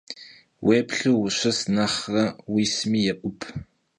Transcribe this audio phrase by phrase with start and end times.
[0.63, 3.39] Vuêplhu vuşıs nexhre vuismi yê'ub.